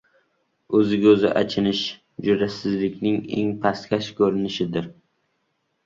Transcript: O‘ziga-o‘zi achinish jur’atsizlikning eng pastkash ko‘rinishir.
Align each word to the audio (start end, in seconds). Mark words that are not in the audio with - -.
O‘ziga-o‘zi 0.79 1.33
achinish 1.41 1.83
jur’atsizlikning 2.29 3.23
eng 3.45 3.55
pastkash 3.69 4.13
ko‘rinishir. 4.25 4.93